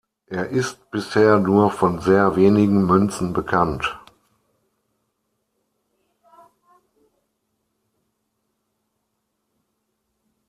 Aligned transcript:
Er 0.25 0.49
ist 0.49 0.89
bisher 0.89 1.37
nur 1.37 1.69
von 1.69 1.99
sehr 2.01 2.35
wenigen 2.35 2.87
Münzen 2.87 3.33
bekannt. 3.33 3.99